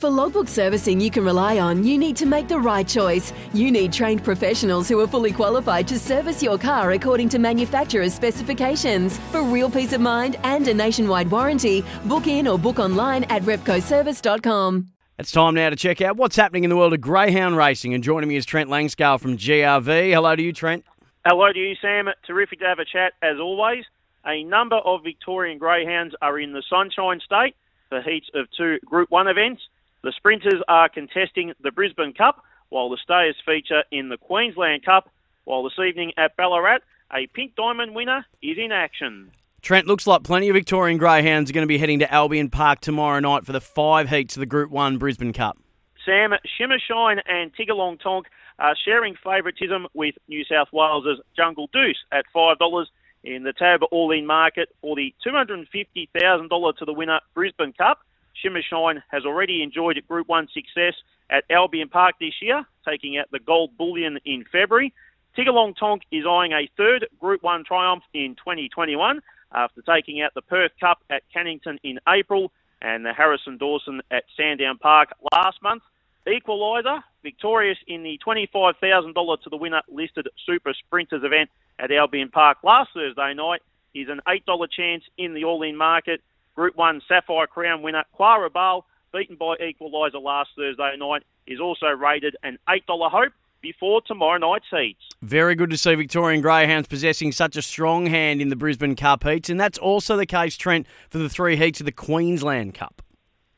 [0.00, 3.34] For logbook servicing you can rely on, you need to make the right choice.
[3.52, 8.14] You need trained professionals who are fully qualified to service your car according to manufacturer's
[8.14, 9.18] specifications.
[9.30, 13.42] For real peace of mind and a nationwide warranty, book in or book online at
[13.42, 14.86] repcoservice.com.
[15.18, 17.92] It's time now to check out what's happening in the world of greyhound racing.
[17.92, 20.14] And joining me is Trent Langskaill from GRV.
[20.14, 20.82] Hello to you, Trent.
[21.26, 22.06] Hello to you, Sam.
[22.26, 23.84] Terrific to have a chat as always.
[24.24, 27.54] A number of Victorian greyhounds are in the Sunshine State
[27.90, 29.60] for heats of two Group 1 events.
[30.02, 35.10] The sprinters are contesting the Brisbane Cup, while the stayers feature in the Queensland Cup.
[35.44, 36.78] While this evening at Ballarat,
[37.12, 39.32] a Pink Diamond winner is in action.
[39.60, 42.80] Trent, looks like plenty of Victorian greyhounds are going to be heading to Albion Park
[42.80, 45.58] tomorrow night for the five heats of the Group 1 Brisbane Cup.
[46.06, 48.26] Sam, Shimmer Shine and Tiggerlong Tonk
[48.58, 52.86] are sharing favouritism with New South Wales's Jungle Deuce at $5
[53.24, 58.00] in the Tab All-In market for the $250,000 to the winner Brisbane Cup.
[58.34, 60.94] Shimmer Shine has already enjoyed a Group 1 success
[61.30, 64.92] at Albion Park this year, taking out the Gold Bullion in February.
[65.36, 69.20] Tiggerlong Tonk is eyeing a third Group 1 triumph in 2021
[69.52, 74.24] after taking out the Perth Cup at Cannington in April and the Harrison Dawson at
[74.36, 75.82] Sandown Park last month.
[76.26, 82.58] Equaliser, victorious in the $25,000 to the winner listed Super Sprinters event at Albion Park
[82.62, 83.62] last Thursday night,
[83.94, 86.20] is an $8 chance in the all-in market.
[86.54, 91.86] Group 1 Sapphire Crown winner Clara Bale, beaten by Equaliser last Thursday night, is also
[91.86, 95.02] rated an $8 hope before tomorrow night's heats.
[95.22, 99.24] Very good to see Victorian Greyhounds possessing such a strong hand in the Brisbane Cup
[99.24, 103.02] heats, and that's also the case, Trent, for the three heats of the Queensland Cup.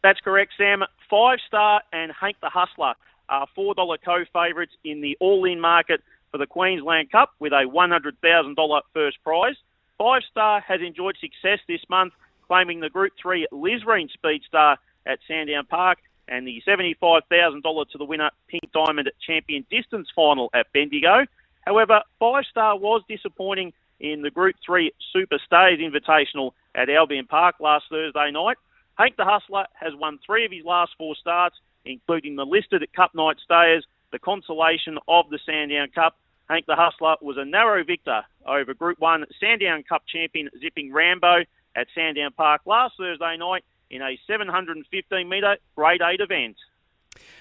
[0.03, 0.83] That's correct, Sam.
[1.09, 2.95] Five Star and Hank the Hustler
[3.29, 3.75] are $4
[4.05, 9.23] co favourites in the all in market for the Queensland Cup with a $100,000 first
[9.23, 9.55] prize.
[9.99, 12.13] Five Star has enjoyed success this month,
[12.47, 15.99] claiming the Group 3 Lisreen Speed Star at Sandown Park
[16.29, 21.27] and the $75,000 to the winner Pink Diamond Champion Distance Final at Bendigo.
[21.63, 27.57] However, Five Star was disappointing in the Group 3 Super Stays Invitational at Albion Park
[27.61, 28.57] last Thursday night.
[28.99, 33.15] Hank the Hustler has won three of his last four starts, including the listed Cup
[33.15, 36.17] Night Stayers, the consolation of the Sandown Cup.
[36.49, 41.45] Hank the Hustler was a narrow victor over Group 1 Sandown Cup champion Zipping Rambo
[41.77, 46.57] at Sandown Park last Thursday night in a 715 metre Grade 8 event.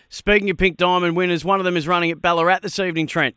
[0.09, 3.35] Speaking of Pink Diamond winners, one of them is running at Ballarat this evening, Trent.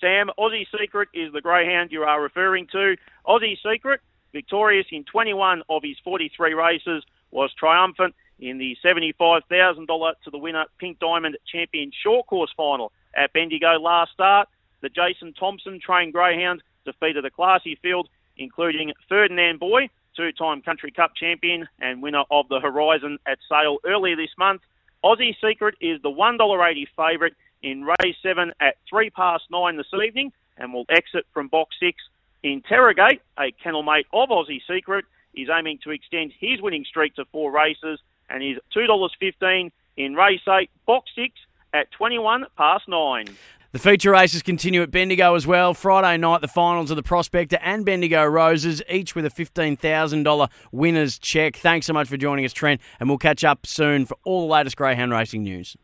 [0.00, 2.96] Sam, Aussie Secret is the greyhound you are referring to.
[3.26, 4.00] Aussie Secret,
[4.32, 10.64] victorious in 21 of his 43 races, was triumphant in the $75,000 to the winner
[10.78, 14.48] Pink Diamond Champion Short Course Final at Bendigo last start.
[14.82, 21.14] The Jason Thompson trained greyhound defeated a classy field, including Ferdinand Boy, two-time Country Cup
[21.14, 24.62] champion and winner of the Horizon at Sale earlier this month.
[25.04, 30.32] Aussie Secret is the $1.80 favourite in race 7 at 3 past 9 this evening
[30.56, 31.96] and will exit from box 6.
[32.42, 35.04] Interrogate, a kennel mate of Aussie Secret,
[35.34, 38.00] is aiming to extend his winning streak to four races
[38.30, 41.34] and is $2.15 in race 8, box 6
[41.72, 43.26] at 21 past 9.
[43.76, 45.74] The feature races continue at Bendigo as well.
[45.74, 51.18] Friday night, the finals of the Prospector and Bendigo Roses, each with a $15,000 winner's
[51.18, 51.56] check.
[51.56, 54.50] Thanks so much for joining us, Trent, and we'll catch up soon for all the
[54.50, 55.76] latest greyhound racing news.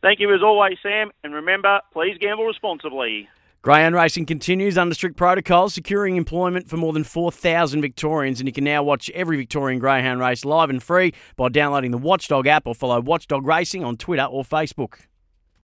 [0.00, 3.28] Thank you as always, Sam, and remember, please gamble responsibly.
[3.60, 8.52] Greyhound racing continues under strict protocols, securing employment for more than 4,000 Victorians, and you
[8.54, 12.66] can now watch every Victorian greyhound race live and free by downloading the Watchdog app
[12.66, 15.00] or follow Watchdog Racing on Twitter or Facebook.